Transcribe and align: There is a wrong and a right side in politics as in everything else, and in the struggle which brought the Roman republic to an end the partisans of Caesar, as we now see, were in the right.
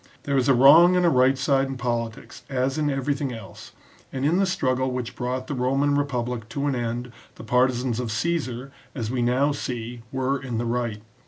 There 0.23 0.35
is 0.35 0.49
a 0.49 0.55
wrong 0.55 0.95
and 0.95 1.05
a 1.05 1.09
right 1.11 1.37
side 1.37 1.67
in 1.67 1.77
politics 1.77 2.41
as 2.49 2.79
in 2.79 2.89
everything 2.89 3.31
else, 3.31 3.73
and 4.11 4.25
in 4.25 4.37
the 4.37 4.47
struggle 4.47 4.89
which 4.89 5.15
brought 5.15 5.45
the 5.45 5.53
Roman 5.53 5.93
republic 5.95 6.49
to 6.49 6.65
an 6.65 6.73
end 6.73 7.11
the 7.35 7.43
partisans 7.43 7.99
of 7.99 8.11
Caesar, 8.11 8.71
as 8.95 9.11
we 9.11 9.21
now 9.21 9.51
see, 9.51 10.01
were 10.11 10.41
in 10.41 10.57
the 10.57 10.65
right. 10.65 11.03